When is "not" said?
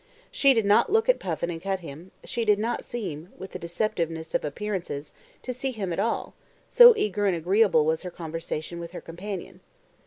0.65-0.91, 2.57-2.83